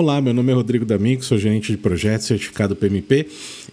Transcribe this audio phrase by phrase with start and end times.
[0.00, 3.26] Olá, meu nome é Rodrigo D'Amico, sou gerente de projetos certificado PMP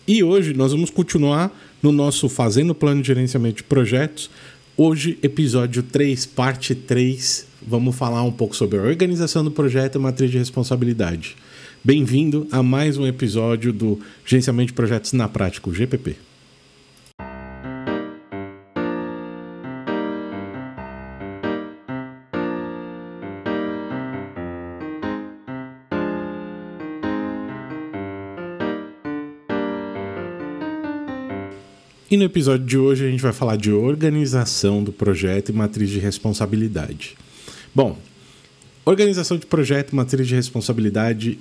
[0.08, 4.32] e hoje nós vamos continuar no nosso Fazendo Plano de Gerenciamento de Projetos.
[4.76, 10.02] Hoje, episódio 3, parte 3, vamos falar um pouco sobre a organização do projeto e
[10.02, 11.36] matriz de responsabilidade.
[11.84, 16.16] Bem-vindo a mais um episódio do Gerenciamento de Projetos na Prática, o GPP.
[32.10, 35.90] E no episódio de hoje a gente vai falar de organização do projeto e matriz
[35.90, 37.18] de responsabilidade.
[37.74, 37.98] Bom,
[38.86, 41.40] organização de projeto e matriz de responsabilidade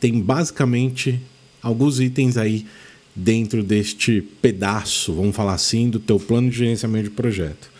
[0.00, 1.20] tem basicamente
[1.62, 2.66] alguns itens aí
[3.14, 7.70] dentro deste pedaço, vamos falar assim, do teu plano de gerenciamento de projeto.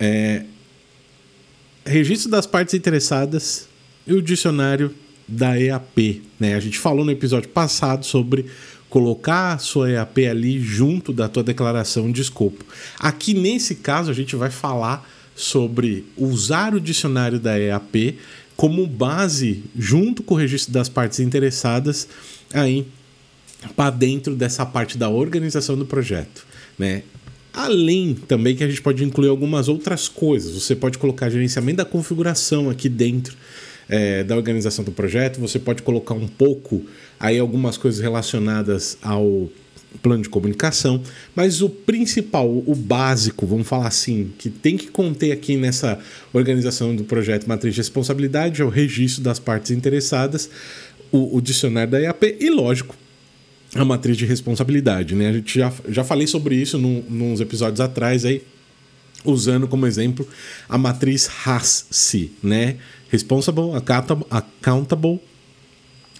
[0.00, 0.44] É,
[1.84, 3.68] registro das partes interessadas
[4.04, 4.92] e o dicionário
[5.28, 6.22] da EAP.
[6.40, 6.54] Né?
[6.54, 8.46] A gente falou no episódio passado sobre
[8.90, 12.64] colocar a sua EAP ali junto da tua declaração de escopo.
[12.98, 18.18] Aqui nesse caso a gente vai falar sobre usar o dicionário da EAP
[18.56, 22.08] como base junto com o registro das partes interessadas
[22.52, 22.86] aí
[23.74, 26.44] para dentro dessa parte da organização do projeto,
[26.78, 27.04] né?
[27.52, 30.54] Além também que a gente pode incluir algumas outras coisas.
[30.54, 33.36] Você pode colocar gerenciamento da configuração aqui dentro
[33.90, 35.40] é, da organização do projeto.
[35.40, 36.82] Você pode colocar um pouco
[37.18, 39.50] aí algumas coisas relacionadas ao
[40.00, 41.02] plano de comunicação,
[41.34, 45.98] mas o principal, o básico, vamos falar assim, que tem que conter aqui nessa
[46.32, 50.48] organização do projeto Matriz de Responsabilidade é o registro das partes interessadas,
[51.10, 52.94] o, o dicionário da EAP e, lógico,
[53.74, 55.28] a matriz de responsabilidade, né?
[55.28, 58.42] A gente já, já falei sobre isso num, nos episódios atrás aí,
[59.24, 60.26] usando como exemplo
[60.68, 62.78] a matriz RAS-C, né?
[63.10, 63.72] Responsible,
[64.30, 65.20] accountable,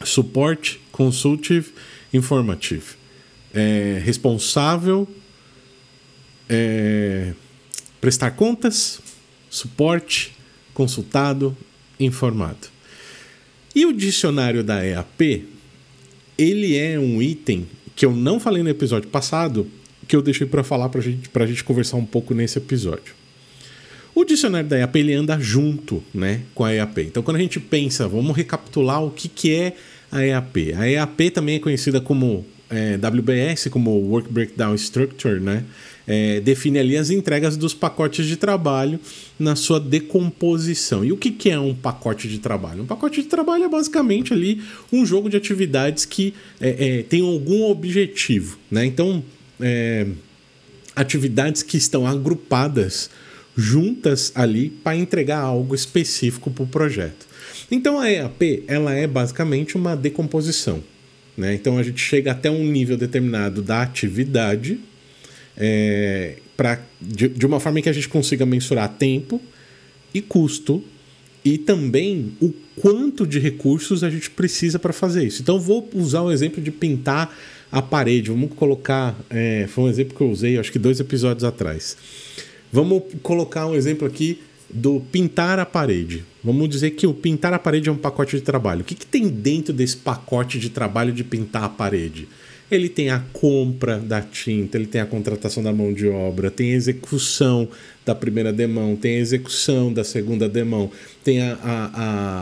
[0.04, 1.72] Support, Consultive,
[2.12, 2.98] Informative.
[3.52, 5.08] É, responsável,
[6.48, 7.32] é,
[8.00, 9.00] prestar contas,
[9.48, 10.32] suporte,
[10.72, 11.56] consultado,
[11.98, 12.68] informado.
[13.74, 15.48] E o dicionário da EAP,
[16.36, 19.70] ele é um item que eu não falei no episódio passado,
[20.10, 23.14] que eu deixei para falar para gente, a gente conversar um pouco nesse episódio.
[24.12, 26.98] O dicionário da EAP ele anda junto né, com a EAP.
[27.02, 29.76] Então, quando a gente pensa, vamos recapitular o que, que é
[30.10, 30.74] a EAP.
[30.76, 35.64] A EAP também é conhecida como é, WBS, como Work Breakdown Structure, né?
[36.08, 38.98] É, define ali as entregas dos pacotes de trabalho
[39.38, 41.04] na sua decomposição.
[41.04, 42.82] E o que, que é um pacote de trabalho?
[42.82, 44.60] Um pacote de trabalho é basicamente ali
[44.92, 48.58] um jogo de atividades que é, é tem algum objetivo.
[48.68, 48.86] Né?
[48.86, 49.22] Então,
[49.60, 50.06] é,
[50.94, 53.10] atividades que estão agrupadas
[53.56, 57.26] juntas ali para entregar algo específico para o projeto.
[57.70, 60.82] Então a EAP ela é basicamente uma decomposição.
[61.36, 61.54] Né?
[61.54, 64.80] Então a gente chega até um nível determinado da atividade
[65.56, 69.40] é, pra, de, de uma forma que a gente consiga mensurar tempo
[70.12, 70.82] e custo
[71.44, 75.42] e também o quanto de recursos a gente precisa para fazer isso.
[75.42, 77.34] Então vou usar o exemplo de pintar
[77.70, 78.30] a parede.
[78.30, 81.96] Vamos colocar, é, foi um exemplo que eu usei, acho que dois episódios atrás.
[82.72, 84.40] Vamos colocar um exemplo aqui
[84.72, 86.24] do pintar a parede.
[86.42, 88.82] Vamos dizer que o pintar a parede é um pacote de trabalho.
[88.82, 92.28] O que, que tem dentro desse pacote de trabalho de pintar a parede?
[92.70, 96.72] Ele tem a compra da tinta, ele tem a contratação da mão de obra, tem
[96.72, 97.68] a execução
[98.06, 100.88] da primeira demão, tem a execução da segunda demão,
[101.24, 101.90] tem a, a,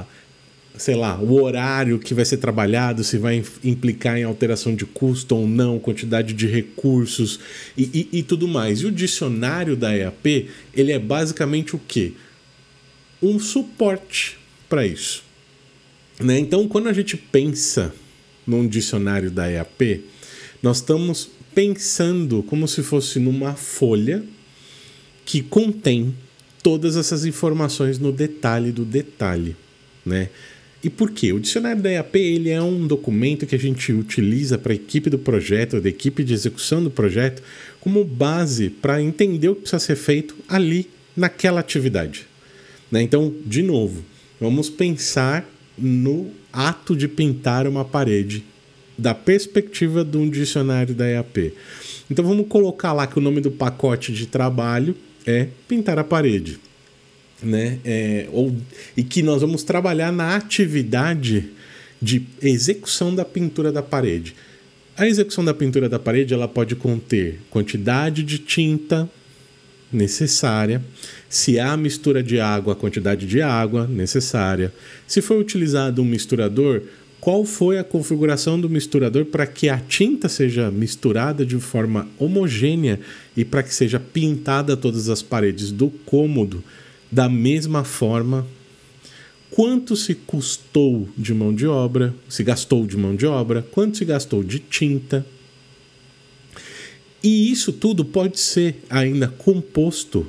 [0.01, 0.05] a
[0.79, 5.35] sei lá, o horário que vai ser trabalhado, se vai implicar em alteração de custo
[5.37, 7.41] ou não, quantidade de recursos
[7.77, 8.81] e, e, e tudo mais.
[8.81, 12.13] E o dicionário da EAP, ele é basicamente o quê?
[13.21, 15.25] Um suporte para isso.
[16.21, 16.39] Né?
[16.39, 17.93] Então, quando a gente pensa
[18.47, 20.05] num dicionário da EAP,
[20.63, 24.25] nós estamos pensando como se fosse numa folha
[25.25, 26.15] que contém
[26.63, 29.57] todas essas informações no detalhe do detalhe,
[30.05, 30.31] né?
[30.89, 31.35] E por quê?
[31.35, 35.11] O dicionário da EAP ele é um documento que a gente utiliza para a equipe
[35.11, 37.43] do projeto, da equipe de execução do projeto,
[37.79, 42.25] como base para entender o que precisa ser feito ali naquela atividade.
[42.91, 43.03] Né?
[43.03, 44.03] Então, de novo,
[44.41, 45.47] vamos pensar
[45.77, 48.43] no ato de pintar uma parede
[48.97, 51.53] da perspectiva de um dicionário da EAP.
[52.11, 54.97] Então vamos colocar lá que o nome do pacote de trabalho
[55.27, 56.59] é pintar a parede
[57.43, 57.79] né?
[57.85, 58.55] É, ou,
[58.97, 61.51] e que nós vamos trabalhar na atividade
[62.01, 64.35] de execução da pintura da parede.
[64.97, 69.09] A execução da pintura da parede ela pode conter quantidade de tinta,
[69.93, 70.83] necessária,
[71.29, 74.73] se há mistura de água, a quantidade de água necessária,
[75.07, 76.83] se foi utilizado um misturador,
[77.21, 83.01] qual foi a configuração do misturador para que a tinta seja misturada de forma homogênea
[83.37, 86.63] e para que seja pintada todas as paredes do cômodo
[87.11, 88.47] da mesma forma.
[89.51, 94.05] Quanto se custou de mão de obra, se gastou de mão de obra, quanto se
[94.05, 95.25] gastou de tinta.
[97.23, 100.27] E isso tudo pode ser ainda composto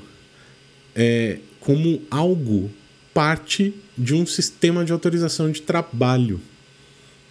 [0.95, 2.71] é, como algo
[3.13, 6.39] parte de um sistema de autorização de trabalho.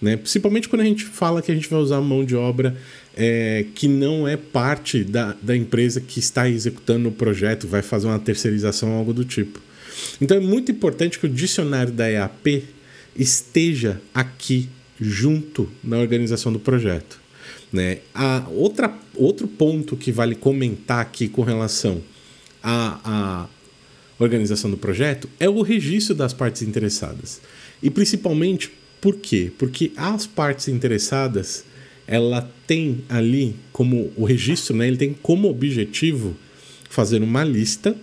[0.01, 0.17] Né?
[0.17, 2.77] Principalmente quando a gente fala que a gente vai usar mão de obra
[3.17, 8.07] é, que não é parte da, da empresa que está executando o projeto, vai fazer
[8.07, 9.61] uma terceirização, algo do tipo.
[10.21, 12.65] Então é muito importante que o dicionário da EAP
[13.17, 14.69] esteja aqui
[15.01, 17.19] junto na organização do projeto.
[17.73, 17.99] Né?
[18.15, 22.01] A outra, outro ponto que vale comentar aqui com relação
[22.63, 23.49] à, à
[24.19, 27.41] organização do projeto é o registro das partes interessadas.
[27.83, 29.53] E principalmente por quê?
[29.59, 31.65] Porque as partes interessadas,
[32.07, 36.37] ela tem ali como o registro, né, ele tem como objetivo
[36.89, 37.97] fazer uma lista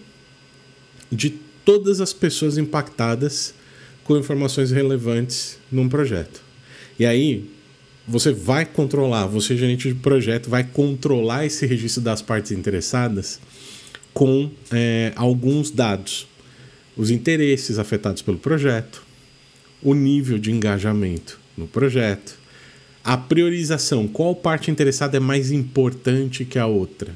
[1.11, 1.31] de
[1.63, 3.53] todas as pessoas impactadas
[4.03, 6.41] com informações relevantes num projeto.
[6.97, 7.49] E aí
[8.07, 13.39] você vai controlar, você gerente de projeto vai controlar esse registro das partes interessadas
[14.13, 16.27] com é, alguns dados,
[16.95, 19.04] os interesses afetados pelo projeto,
[19.81, 22.37] o nível de engajamento no projeto,
[23.03, 27.13] a priorização, qual parte interessada é mais importante que a outra,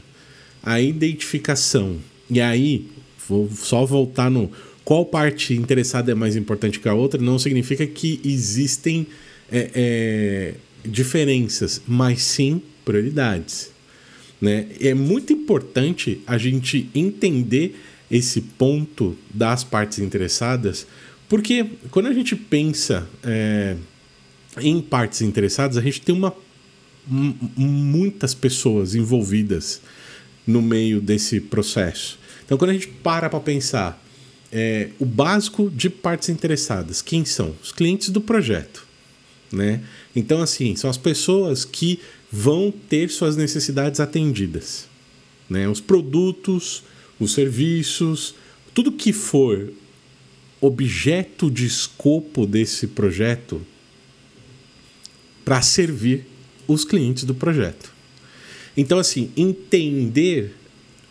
[0.61, 1.97] a identificação.
[2.29, 2.87] E aí,
[3.27, 4.51] vou só voltar no
[4.83, 9.05] qual parte interessada é mais importante que a outra, não significa que existem
[9.51, 10.53] é, é,
[10.83, 13.71] diferenças, mas sim prioridades.
[14.41, 14.67] Né?
[14.79, 17.75] É muito importante a gente entender
[18.09, 20.87] esse ponto das partes interessadas,
[21.29, 23.77] porque quando a gente pensa é,
[24.59, 26.33] em partes interessadas, a gente tem uma,
[27.07, 29.79] muitas pessoas envolvidas
[30.45, 32.17] no meio desse processo.
[32.43, 34.03] Então, quando a gente para para pensar
[34.51, 37.55] é, o básico de partes interessadas, quem são?
[37.61, 38.87] Os clientes do projeto.
[39.51, 39.81] Né?
[40.15, 41.99] Então, assim, são as pessoas que
[42.31, 44.87] vão ter suas necessidades atendidas.
[45.47, 45.67] Né?
[45.69, 46.83] Os produtos,
[47.19, 48.33] os serviços,
[48.73, 49.71] tudo que for
[50.61, 53.61] objeto de escopo desse projeto
[55.45, 56.25] para servir
[56.67, 57.91] os clientes do projeto.
[58.75, 60.55] Então, assim, entender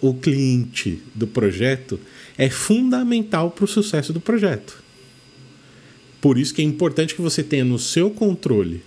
[0.01, 1.99] o cliente do projeto
[2.37, 4.83] é fundamental para o sucesso do projeto.
[6.21, 8.83] Por isso que é importante que você tenha no seu controle,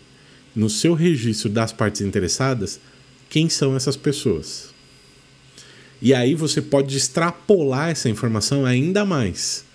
[0.56, 2.80] no seu registro das partes interessadas,
[3.30, 4.69] quem são essas pessoas.
[6.02, 9.66] E aí você pode extrapolar essa informação ainda mais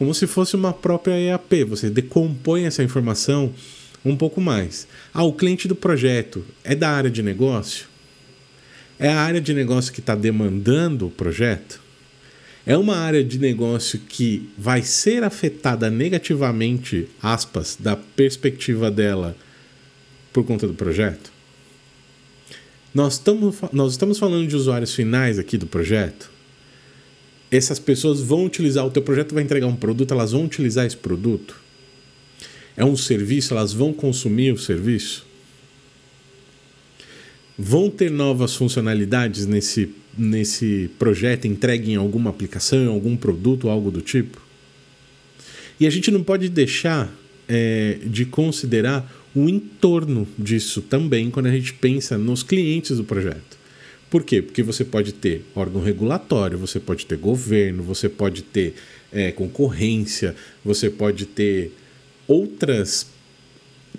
[0.00, 1.62] como se fosse uma própria EAP.
[1.64, 3.52] Você decompõe essa informação
[4.02, 4.88] um pouco mais.
[5.12, 7.84] Ah, o cliente do projeto é da área de negócio?
[8.98, 11.82] É a área de negócio que está demandando o projeto?
[12.64, 19.36] É uma área de negócio que vai ser afetada negativamente, aspas, da perspectiva dela
[20.32, 21.30] por conta do projeto?
[22.94, 26.30] Nós estamos, nós estamos falando de usuários finais aqui do projeto?
[27.50, 30.96] Essas pessoas vão utilizar o teu projeto, vai entregar um produto, elas vão utilizar esse
[30.96, 31.60] produto?
[32.76, 35.26] É um serviço, elas vão consumir o serviço?
[37.58, 43.90] Vão ter novas funcionalidades nesse, nesse projeto entregue em alguma aplicação, em algum produto, algo
[43.90, 44.40] do tipo?
[45.78, 47.12] E a gente não pode deixar
[47.48, 53.59] é, de considerar o entorno disso também quando a gente pensa nos clientes do projeto.
[54.10, 54.42] Por quê?
[54.42, 58.74] Porque você pode ter órgão regulatório, você pode ter governo, você pode ter
[59.12, 61.72] é, concorrência, você pode ter
[62.26, 63.06] outras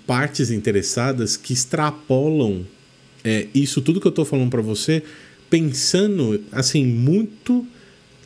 [0.06, 2.66] partes interessadas que extrapolam
[3.24, 5.02] é, isso tudo que eu estou falando para você,
[5.48, 7.66] pensando assim muito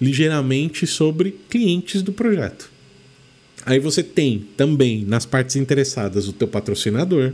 [0.00, 2.70] ligeiramente sobre clientes do projeto.
[3.64, 7.32] Aí você tem também nas partes interessadas o teu patrocinador,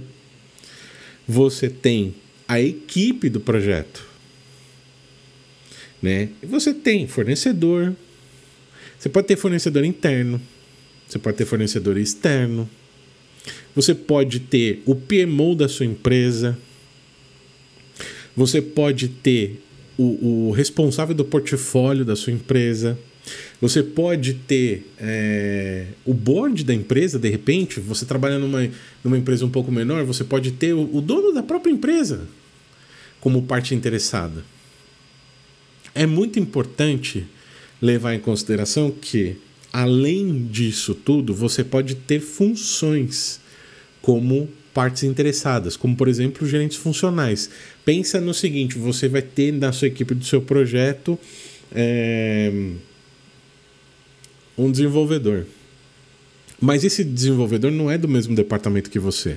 [1.28, 2.14] você tem
[2.49, 4.04] a equipe do projeto,
[6.02, 6.30] né?
[6.42, 7.94] Você tem fornecedor,
[8.99, 10.40] você pode ter fornecedor interno,
[11.09, 12.68] você pode ter fornecedor externo,
[13.75, 16.59] você pode ter o PMO da sua empresa,
[18.37, 19.62] você pode ter
[19.97, 22.99] o, o responsável do portfólio da sua empresa,
[23.61, 28.68] você pode ter é, o board da empresa, de repente, você trabalha numa,
[29.04, 32.26] numa empresa um pouco menor, você pode ter o, o dono da própria empresa
[33.21, 34.42] como parte interessada.
[35.95, 37.27] É muito importante
[37.81, 39.37] levar em consideração que,
[39.73, 43.41] além disso tudo, você pode ter funções
[44.01, 47.51] como partes interessadas, como por exemplo gerentes funcionais.
[47.85, 51.19] Pensa no seguinte: você vai ter na sua equipe do seu projeto
[51.75, 52.51] é,
[54.57, 55.47] um desenvolvedor.
[56.61, 59.37] Mas esse desenvolvedor não é do mesmo departamento que você.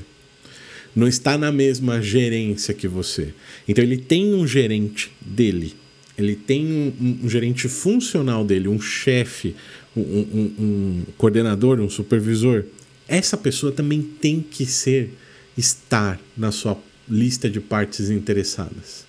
[0.96, 3.34] Não está na mesma gerência que você.
[3.68, 5.74] Então ele tem um gerente dele.
[6.17, 9.55] Ele tem um, um gerente funcional dele, um chefe,
[9.95, 12.63] um, um, um coordenador, um supervisor.
[13.07, 15.13] Essa pessoa também tem que ser,
[15.57, 19.05] estar na sua lista de partes interessadas.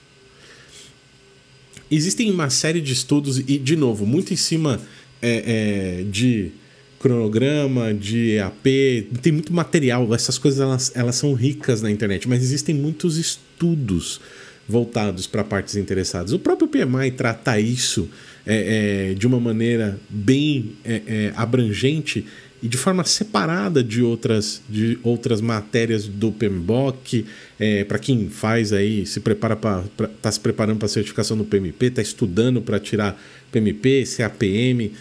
[1.90, 4.80] Existem uma série de estudos, e de novo, muito em cima
[5.22, 6.50] é, é, de
[6.98, 12.42] cronograma, de EAP, tem muito material, essas coisas elas, elas são ricas na internet, mas
[12.42, 14.20] existem muitos estudos
[14.68, 16.32] voltados para partes interessadas.
[16.32, 18.08] O próprio PMI trata isso
[18.44, 22.26] é, é, de uma maneira bem é, é abrangente
[22.62, 27.24] e de forma separada de outras, de outras matérias do PMBOK.
[27.58, 29.84] É, para quem faz aí, se prepara para
[30.16, 33.20] está se preparando para a certificação do PMP, está estudando para tirar
[33.52, 34.92] PMP, CAPM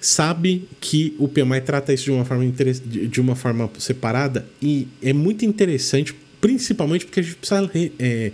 [0.00, 5.12] sabe que o PMI trata isso de uma forma, de uma forma separada e é
[5.12, 8.30] muito interessante, principalmente porque a gente precisa é,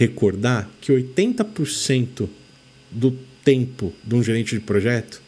[0.00, 2.26] recordar que 80%
[2.90, 3.14] do
[3.44, 5.20] tempo de um gerente de projeto,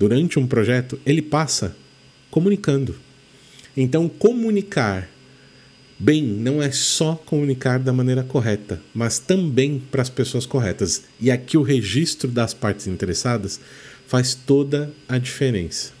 [0.00, 1.76] durante um projeto, ele passa
[2.30, 2.96] comunicando.
[3.76, 5.10] Então, comunicar
[5.98, 11.02] bem não é só comunicar da maneira correta, mas também para as pessoas corretas.
[11.20, 13.60] E aqui o registro das partes interessadas
[14.06, 15.92] faz toda a diferença.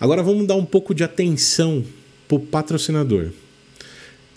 [0.00, 1.84] Agora vamos dar um pouco de atenção
[2.26, 3.30] para o patrocinador.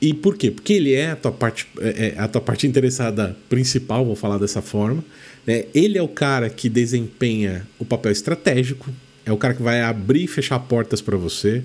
[0.01, 0.49] E por quê?
[0.49, 4.39] Porque ele é a tua parte, é, é a tua parte interessada principal, vou falar
[4.39, 5.03] dessa forma.
[5.45, 5.65] Né?
[5.75, 8.89] Ele é o cara que desempenha o papel estratégico,
[9.23, 11.63] é o cara que vai abrir e fechar portas para você,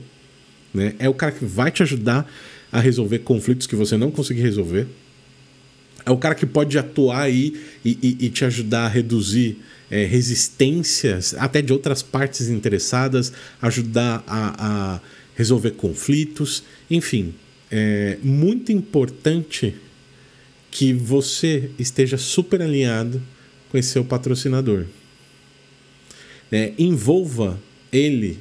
[0.74, 0.94] né?
[0.98, 2.30] é o cara que vai te ajudar
[2.70, 4.86] a resolver conflitos que você não conseguir resolver.
[6.04, 9.58] É o cara que pode atuar aí e, e, e te ajudar a reduzir
[9.90, 15.00] é, resistências, até de outras partes interessadas, ajudar a, a
[15.34, 17.34] resolver conflitos, enfim,
[17.70, 19.74] é muito importante
[20.70, 23.22] que você esteja super alinhado
[23.70, 24.84] com esse seu patrocinador.
[26.52, 27.58] É, envolva
[27.90, 28.38] ele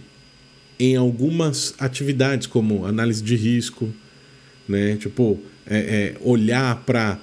[0.79, 3.89] em algumas atividades, como análise de risco,
[4.67, 4.98] né?
[4.98, 7.20] tipo, é, é, olhar para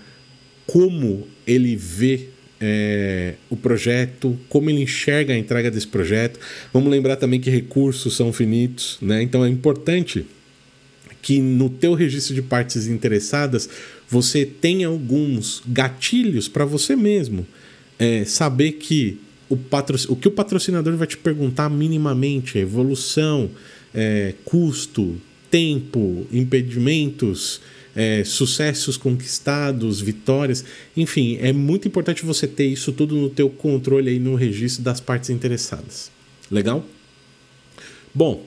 [0.66, 2.28] como ele vê
[2.60, 6.38] é, o projeto, como ele enxerga a entrega desse projeto.
[6.72, 9.22] Vamos lembrar também que recursos são finitos, né?
[9.22, 10.24] Então é importante
[11.22, 13.68] que no teu registro de partes interessadas
[14.10, 17.46] você tenha alguns gatilhos para você mesmo
[17.98, 19.56] é, saber que o,
[20.08, 23.48] o que o patrocinador vai te perguntar minimamente, evolução,
[23.94, 25.16] é, custo,
[25.50, 27.60] tempo, impedimentos,
[27.94, 30.64] é, sucessos conquistados, vitórias,
[30.96, 35.00] enfim, é muito importante você ter isso tudo no teu controle aí no registro das
[35.00, 36.10] partes interessadas.
[36.50, 36.84] Legal?
[38.14, 38.44] Bom,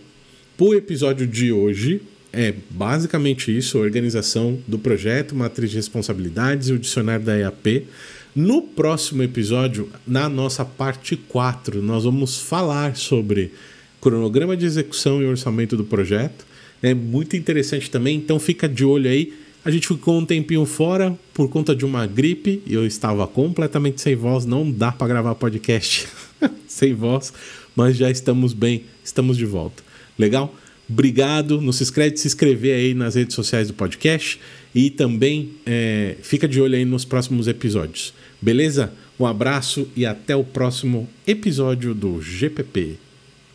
[0.57, 2.01] o episódio de hoje
[2.35, 7.87] é basicamente isso, a organização do projeto, matriz de responsabilidades e o dicionário da EAP.
[8.35, 13.53] No próximo episódio, na nossa parte 4, nós vamos falar sobre
[14.01, 16.45] cronograma de execução e orçamento do projeto,
[16.83, 19.33] é muito interessante também, então fica de olho aí.
[19.63, 24.01] A gente ficou um tempinho fora por conta de uma gripe e eu estava completamente
[24.01, 26.07] sem voz, não dá para gravar podcast
[26.67, 27.33] sem voz,
[27.75, 29.81] mas já estamos bem, estamos de volta.
[30.19, 30.53] Legal?
[30.89, 34.39] Obrigado, não se esquece de se inscrever aí nas redes sociais do podcast
[34.73, 38.13] e também é, fica de olho aí nos próximos episódios.
[38.41, 38.91] Beleza?
[39.19, 42.97] Um abraço e até o próximo episódio do GPP.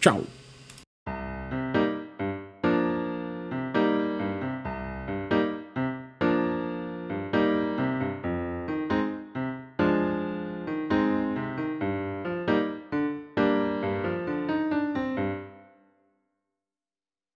[0.00, 0.39] Tchau!